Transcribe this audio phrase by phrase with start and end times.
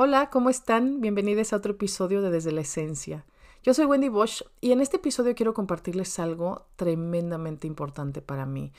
[0.00, 1.00] Hola, ¿cómo están?
[1.00, 3.24] Bienvenidos a otro episodio de Desde la Esencia.
[3.64, 8.72] Yo soy Wendy Bosch y en este episodio quiero compartirles algo tremendamente importante para mí.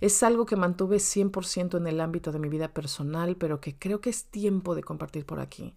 [0.00, 4.00] Es algo que mantuve 100% en el ámbito de mi vida personal, pero que creo
[4.00, 5.74] que es tiempo de compartir por aquí.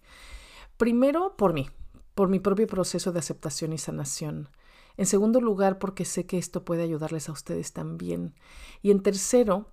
[0.76, 1.68] Primero, por mí,
[2.14, 4.48] por mi propio proceso de aceptación y sanación.
[4.96, 8.34] En segundo lugar, porque sé que esto puede ayudarles a ustedes también.
[8.82, 9.66] Y en tercero,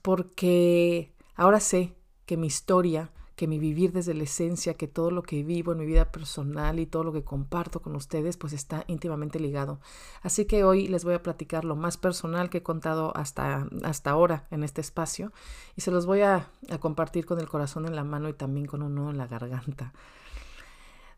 [0.00, 1.92] porque ahora sé
[2.24, 5.78] que mi historia que mi vivir desde la esencia, que todo lo que vivo en
[5.78, 9.78] mi vida personal y todo lo que comparto con ustedes, pues está íntimamente ligado.
[10.22, 14.10] Así que hoy les voy a platicar lo más personal que he contado hasta, hasta
[14.10, 15.32] ahora en este espacio
[15.76, 18.66] y se los voy a, a compartir con el corazón en la mano y también
[18.66, 19.92] con un nudo en la garganta.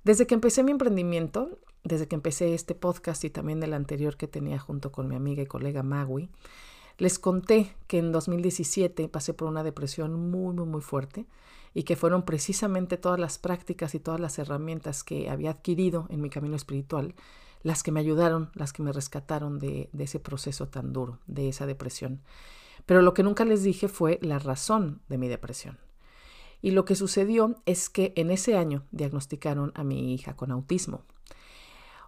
[0.04, 4.28] Desde que empecé mi emprendimiento, desde que empecé este podcast y también el anterior que
[4.28, 6.28] tenía junto con mi amiga y colega Magui,
[6.98, 11.24] les conté que en 2017 pasé por una depresión muy, muy, muy fuerte
[11.74, 16.20] y que fueron precisamente todas las prácticas y todas las herramientas que había adquirido en
[16.20, 17.14] mi camino espiritual
[17.62, 21.66] las que me ayudaron, las que me rescataron de, ese proceso tan duro, de esa
[21.66, 22.22] depresión.
[22.86, 25.78] Pero lo que nunca les dije fue la razón de mi depresión.
[26.62, 31.02] Y lo que sucedió es que en ese año diagnosticaron a mi hija con autismo.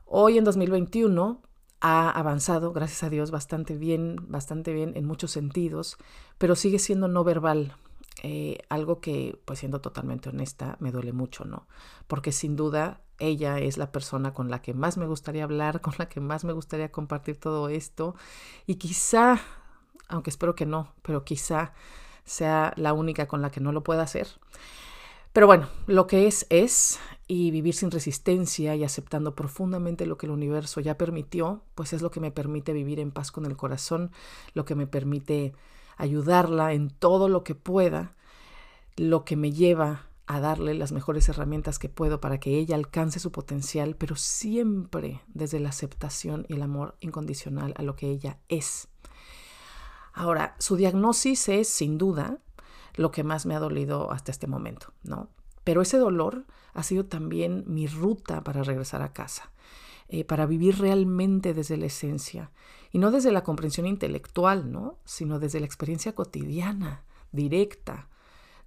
[0.04, 1.40] Hoy en 2021
[1.80, 5.96] ha avanzado, gracias a Dios, bastante bien, bastante bien en muchos sentidos,
[6.38, 7.76] pero sigue siendo no verbal.
[8.22, 11.66] Eh, algo que, pues siendo totalmente honesta, me duele mucho, ¿no?
[12.06, 15.94] Porque sin duda ella es la persona con la que más me gustaría hablar, con
[15.98, 18.14] la que más me gustaría compartir todo esto
[18.66, 19.40] y quizá,
[20.08, 21.72] aunque espero que no, pero quizá
[22.24, 24.28] sea la única con la que no lo pueda hacer.
[25.32, 30.26] Pero bueno, lo que es es, y vivir sin resistencia y aceptando profundamente lo que
[30.26, 33.56] el universo ya permitió, pues es lo que me permite vivir en paz con el
[33.56, 34.12] corazón,
[34.52, 35.54] lo que me permite
[36.02, 38.16] ayudarla en todo lo que pueda,
[38.96, 43.20] lo que me lleva a darle las mejores herramientas que puedo para que ella alcance
[43.20, 48.38] su potencial, pero siempre desde la aceptación y el amor incondicional a lo que ella
[48.48, 48.88] es.
[50.12, 52.38] Ahora, su diagnosis es sin duda
[52.94, 55.28] lo que más me ha dolido hasta este momento, ¿no?
[55.62, 59.52] Pero ese dolor ha sido también mi ruta para regresar a casa,
[60.08, 62.50] eh, para vivir realmente desde la esencia
[62.92, 64.98] y no desde la comprensión intelectual, ¿no?
[65.04, 68.08] Sino desde la experiencia cotidiana, directa,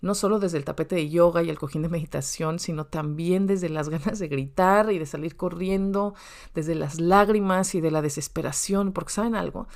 [0.01, 3.69] no solo desde el tapete de yoga y el cojín de meditación, sino también desde
[3.69, 6.15] las ganas de gritar y de salir corriendo,
[6.53, 9.67] desde las lágrimas y de la desesperación, porque saben algo,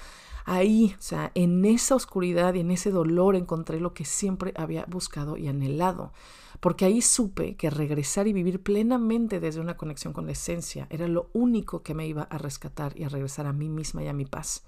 [0.45, 4.85] ahí, o sea, en esa oscuridad y en ese dolor encontré lo que siempre había
[4.87, 6.11] buscado y anhelado,
[6.59, 11.07] porque ahí supe que regresar y vivir plenamente desde una conexión con la esencia era
[11.07, 14.13] lo único que me iba a rescatar y a regresar a mí misma y a
[14.13, 14.63] mi paz.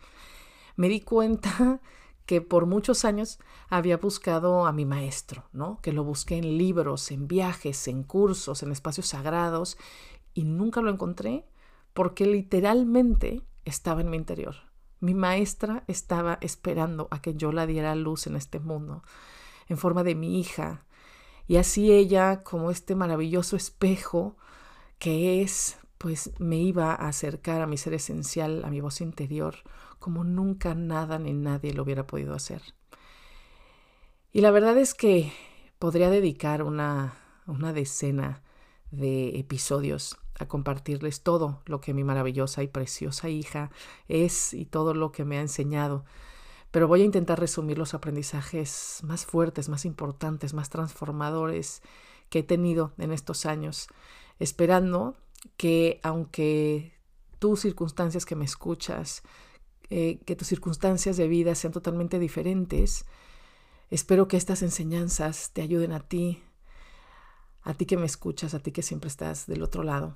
[0.78, 1.81] Me di cuenta
[2.25, 5.80] que por muchos años había buscado a mi maestro, ¿no?
[5.81, 9.78] Que lo busqué en libros, en viajes, en cursos, en espacios sagrados
[10.34, 11.46] y nunca lo encontré
[11.94, 14.56] porque literalmente estaba en mi interior.
[15.01, 19.03] Mi maestra estaba esperando a que yo la diera luz en este mundo,
[19.68, 20.85] en forma de mi hija,
[21.47, 24.38] y así ella, como este maravilloso espejo
[25.00, 29.56] que es, pues me iba a acercar a mi ser esencial, a mi voz interior,
[30.00, 32.62] como nunca nada ni nadie lo hubiera podido hacer.
[34.31, 35.31] Y la verdad es que
[35.78, 37.16] podría dedicar una,
[37.47, 38.44] una decena
[38.91, 43.72] de episodios a compartirles todo lo que mi maravillosa y preciosa hija
[44.07, 46.06] es y todo lo que me ha enseñado.
[46.71, 51.81] Pero voy a intentar resumir los aprendizajes más fuertes, más importantes, más transformadores
[52.29, 53.87] que he tenido en estos años,
[54.39, 55.17] esperando
[55.57, 56.93] que aunque
[57.39, 59.23] tus circunstancias que me escuchas,
[59.89, 63.05] eh, que tus circunstancias de vida sean totalmente diferentes,
[63.89, 66.41] espero que estas enseñanzas te ayuden a ti,
[67.63, 70.15] a ti que me escuchas, a ti que siempre estás del otro lado,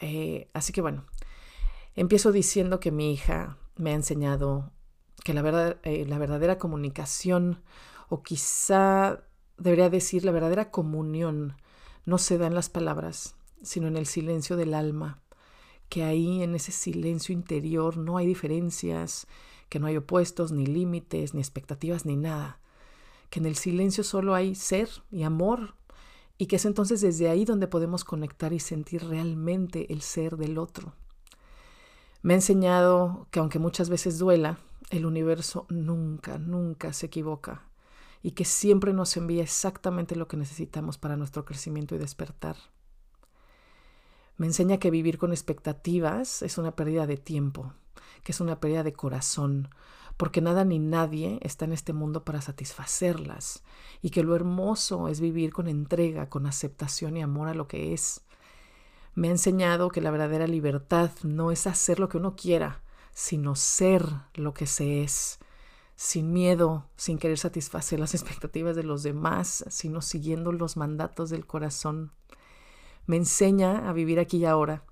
[0.00, 1.06] eh, así que bueno,
[1.94, 4.72] empiezo diciendo que mi hija me ha enseñado
[5.24, 7.62] que la, verdad, eh, la verdadera comunicación,
[8.08, 9.24] o quizá
[9.58, 11.56] debería decir la verdadera comunión,
[12.04, 15.20] no se da en las palabras, sino en el silencio del alma,
[15.88, 19.26] que ahí en ese silencio interior no hay diferencias,
[19.68, 22.60] que no hay opuestos, ni límites, ni expectativas, ni nada,
[23.30, 25.74] que en el silencio solo hay ser y amor
[26.38, 30.58] y que es entonces desde ahí donde podemos conectar y sentir realmente el ser del
[30.58, 30.94] otro.
[32.22, 34.58] Me ha enseñado que aunque muchas veces duela,
[34.90, 37.62] el universo nunca, nunca se equivoca
[38.22, 42.56] y que siempre nos envía exactamente lo que necesitamos para nuestro crecimiento y despertar.
[44.36, 47.72] Me enseña que vivir con expectativas es una pérdida de tiempo,
[48.22, 49.68] que es una pérdida de corazón,
[50.16, 53.62] porque nada ni nadie está en este mundo para satisfacerlas,
[54.02, 57.92] y que lo hermoso es vivir con entrega, con aceptación y amor a lo que
[57.94, 58.22] es.
[59.14, 62.82] Me ha enseñado que la verdadera libertad no es hacer lo que uno quiera,
[63.16, 64.04] sino ser
[64.34, 65.38] lo que se es,
[65.96, 71.46] sin miedo, sin querer satisfacer las expectativas de los demás, sino siguiendo los mandatos del
[71.46, 72.12] corazón.
[73.06, 74.84] Me enseña a vivir aquí y ahora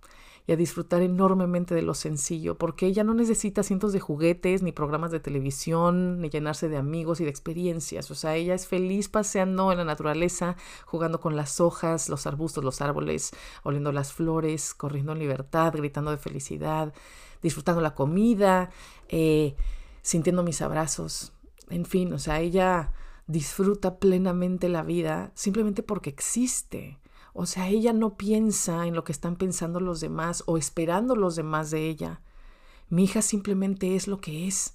[0.46, 4.72] y a disfrutar enormemente de lo sencillo, porque ella no necesita cientos de juguetes, ni
[4.72, 8.10] programas de televisión, ni llenarse de amigos y de experiencias.
[8.10, 12.62] O sea, ella es feliz paseando en la naturaleza, jugando con las hojas, los arbustos,
[12.62, 13.30] los árboles,
[13.62, 16.92] oliendo las flores, corriendo en libertad, gritando de felicidad,
[17.42, 18.70] disfrutando la comida,
[19.08, 19.56] eh,
[20.02, 21.32] sintiendo mis abrazos.
[21.70, 22.92] En fin, o sea, ella
[23.26, 26.98] disfruta plenamente la vida simplemente porque existe.
[27.34, 31.34] O sea, ella no piensa en lo que están pensando los demás o esperando los
[31.34, 32.22] demás de ella.
[32.88, 34.74] Mi hija simplemente es lo que es,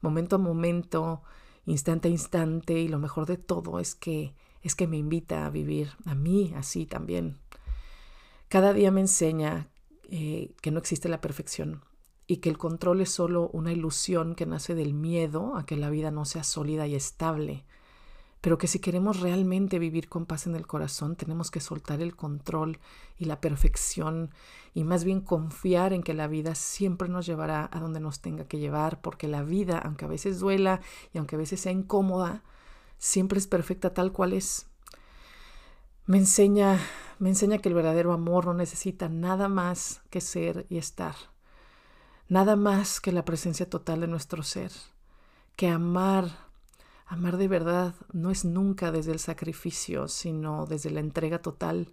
[0.00, 1.22] momento a momento,
[1.66, 5.50] instante a instante, y lo mejor de todo es que es que me invita a
[5.50, 7.38] vivir a mí así también.
[8.48, 9.68] Cada día me enseña
[10.10, 11.84] eh, que no existe la perfección
[12.26, 15.90] y que el control es solo una ilusión que nace del miedo a que la
[15.90, 17.64] vida no sea sólida y estable
[18.40, 22.16] pero que si queremos realmente vivir con paz en el corazón, tenemos que soltar el
[22.16, 22.78] control
[23.18, 24.30] y la perfección
[24.72, 28.44] y más bien confiar en que la vida siempre nos llevará a donde nos tenga
[28.44, 30.80] que llevar, porque la vida, aunque a veces duela
[31.12, 32.42] y aunque a veces sea incómoda,
[32.98, 34.66] siempre es perfecta tal cual es.
[36.06, 36.78] Me enseña,
[37.18, 41.14] me enseña que el verdadero amor no necesita nada más que ser y estar,
[42.28, 44.72] nada más que la presencia total de nuestro ser,
[45.56, 46.49] que amar
[47.10, 51.92] Amar de verdad no es nunca desde el sacrificio, sino desde la entrega total.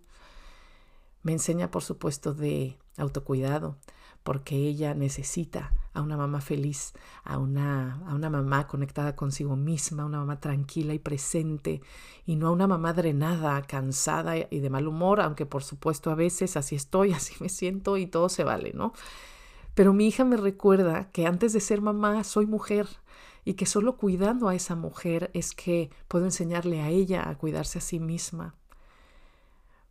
[1.23, 3.77] Me enseña, por supuesto, de autocuidado,
[4.21, 6.93] porque ella necesita a una mamá feliz,
[7.23, 11.81] a una, a una mamá conectada consigo misma, una mamá tranquila y presente,
[12.27, 16.15] y no a una mamá drenada, cansada y de mal humor, aunque por supuesto a
[16.15, 18.93] veces así estoy, así me siento y todo se vale, ¿no?
[19.73, 22.87] Pero mi hija me recuerda que antes de ser mamá soy mujer
[23.47, 27.77] y que solo cuidando a esa mujer es que puedo enseñarle a ella a cuidarse
[27.77, 28.55] a sí misma.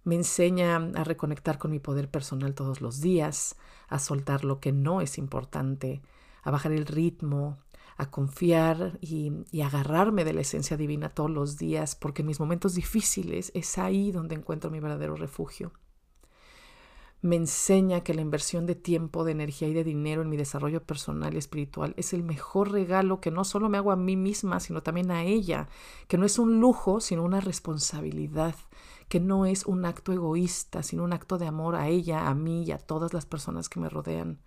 [0.05, 3.57] Me enseña a reconectar con mi poder personal todos los días,
[3.89, 6.03] a soltar lo que no es importante,
[6.43, 7.57] a bajar el ritmo,
[7.97, 9.33] a confiar y,
[9.63, 14.13] agarrarme de la esencia divina todos los días, porque en mis momentos difíciles es ahí
[14.13, 15.73] donde encuentro mi verdadero refugio
[17.23, 20.83] me enseña que la inversión de tiempo, de energía y de dinero en mi desarrollo
[20.83, 24.61] personal y espiritual es el mejor regalo que no solo me hago a mí misma,
[24.61, 25.69] sino también a ella,
[26.09, 28.55] que no es un lujo, sino una responsabilidad,
[29.09, 32.65] que no es un acto egoísta, sino un acto de amor a ella, a mí
[32.65, 34.39] y a todas las personas que me rodean.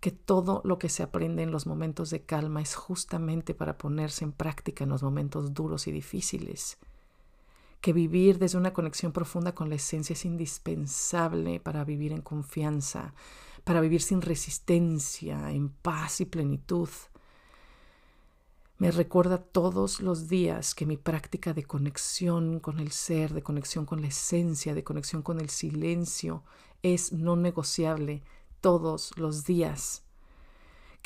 [0.00, 4.24] Que todo lo que se aprende en los momentos de calma es justamente para ponerse
[4.24, 6.78] en práctica en los momentos duros y difíciles
[7.86, 13.14] que vivir desde una conexión profunda con la esencia es indispensable para vivir en confianza,
[13.62, 16.88] para vivir sin resistencia, en paz y plenitud.
[18.78, 23.86] Me recuerda todos los días que mi práctica de conexión con el ser, de conexión
[23.86, 26.42] con la esencia, de conexión con el silencio
[26.82, 28.24] es no negociable
[28.60, 30.05] todos los días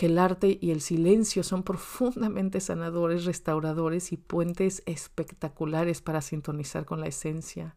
[0.00, 6.86] que el arte y el silencio son profundamente sanadores, restauradores y puentes espectaculares para sintonizar
[6.86, 7.76] con la esencia.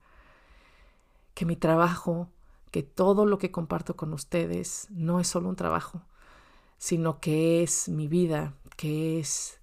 [1.33, 2.29] Que mi trabajo,
[2.71, 6.01] que todo lo que comparto con ustedes no es solo un trabajo,
[6.77, 9.59] sino que es mi vida, que es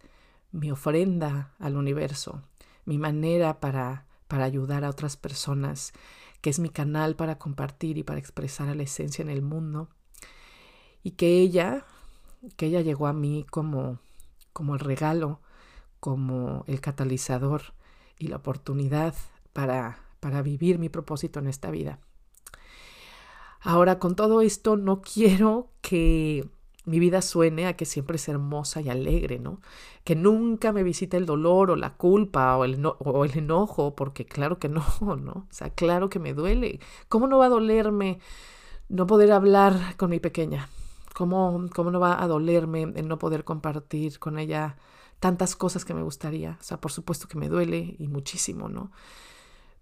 [0.52, 2.42] mi ofrenda al universo,
[2.84, 5.94] mi manera para, para ayudar a otras personas,
[6.42, 9.88] que es mi canal para compartir y para expresar a la esencia en el mundo.
[11.02, 11.86] Y que ella,
[12.56, 13.98] que ella llegó a mí como,
[14.52, 15.40] como el regalo,
[16.00, 17.74] como el catalizador
[18.18, 19.14] y la oportunidad
[19.52, 21.98] para, para vivir mi propósito en esta vida.
[23.60, 26.48] Ahora, con todo esto, no quiero que
[26.86, 29.60] mi vida suene a que siempre es hermosa y alegre, ¿no?
[30.02, 34.24] Que nunca me visite el dolor o la culpa o el, o el enojo, porque
[34.24, 34.82] claro que no,
[35.20, 35.32] ¿no?
[35.32, 36.80] O sea, claro que me duele.
[37.08, 38.18] ¿Cómo no va a dolerme
[38.88, 40.68] no poder hablar con mi pequeña?
[41.20, 44.78] ¿Cómo, ¿Cómo no va a dolerme el no poder compartir con ella
[45.18, 46.56] tantas cosas que me gustaría?
[46.58, 48.90] O sea, por supuesto que me duele y muchísimo, ¿no?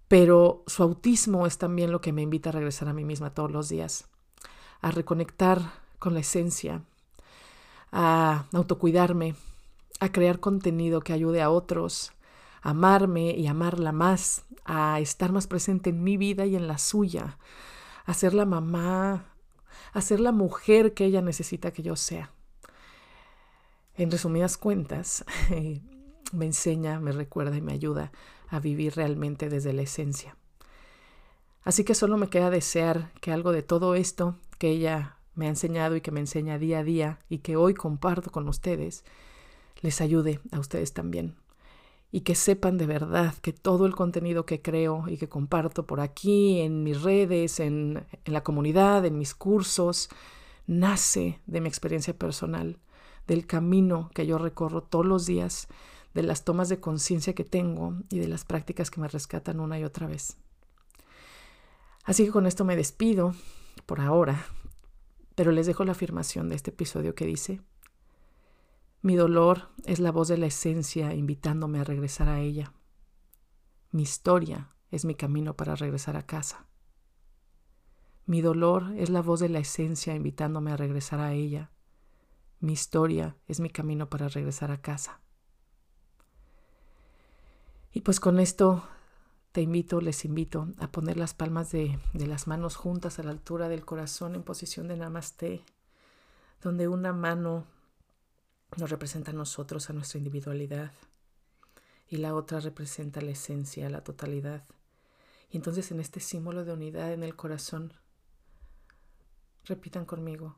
[0.09, 3.53] Pero su autismo es también lo que me invita a regresar a mí misma todos
[3.53, 4.09] los días,
[4.81, 6.83] a reconectar con la esencia,
[7.93, 9.37] a autocuidarme,
[10.01, 12.11] a crear contenido que ayude a otros,
[12.63, 17.39] amarme y amarla más, a estar más presente en mi vida y en la suya,
[18.07, 19.38] a ser la mamá,
[19.93, 22.33] a ser la mujer que ella necesita que yo sea.
[23.97, 25.25] En resumidas cuentas,
[26.33, 28.13] me enseña, me recuerda y me ayuda
[28.49, 30.37] a vivir realmente desde la esencia.
[31.63, 35.51] Así que solo me queda desear que algo de todo esto que ella me ha
[35.51, 39.05] enseñado y que me enseña día a día y que hoy comparto con ustedes,
[39.81, 41.37] les ayude a ustedes también.
[42.11, 46.01] Y que sepan de verdad que todo el contenido que creo y que comparto por
[46.01, 50.09] aquí, en mis redes, en, en la comunidad, en mis cursos,
[50.67, 52.79] nace de mi experiencia personal,
[53.27, 55.69] del camino que yo recorro todos los días,
[56.15, 59.79] de las tomas de conciencia que tengo y de las prácticas que me rescatan una
[59.79, 60.37] y otra vez.
[62.05, 63.35] Así que con esto me despido
[63.85, 64.47] por ahora,
[65.35, 67.61] pero les dejo la afirmación de este episodio que dice,
[69.01, 72.73] mi dolor es la voz de la esencia invitándome a regresar a ella.
[73.91, 76.67] Mi historia es mi camino para regresar a casa.
[78.27, 81.71] Mi dolor es la voz de la esencia invitándome a regresar a ella.
[82.61, 85.21] Mi historia es mi camino para regresar a casa.
[87.93, 88.85] Y pues con esto
[89.53, 93.69] te invito, les invito a poner las palmas de, las manos juntas a la altura
[93.69, 95.65] del corazón en posición de namaste,
[96.61, 97.65] donde una mano
[98.77, 100.93] nos representa a nosotros, a nuestra individualidad,
[102.09, 104.65] y la otra representa la esencia, la totalidad.
[105.51, 107.93] Y entonces en este símbolo de unidad en el corazón,
[109.65, 110.57] repitan conmigo,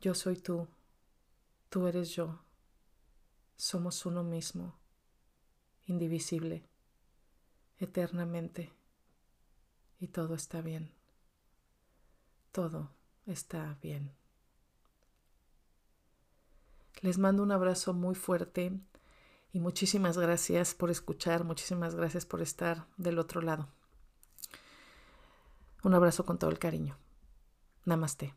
[0.00, 0.68] yo soy tú,
[1.68, 2.42] tú eres yo,
[3.56, 4.78] somos uno mismo,
[5.86, 6.64] indivisible,
[7.78, 8.72] eternamente,
[9.98, 10.90] y todo está bien,
[12.52, 12.90] todo
[13.26, 14.19] está bien.
[17.00, 18.78] Les mando un abrazo muy fuerte
[19.52, 23.68] y muchísimas gracias por escuchar, muchísimas gracias por estar del otro lado.
[25.82, 26.96] Un abrazo con todo el cariño.
[27.86, 28.34] Namaste.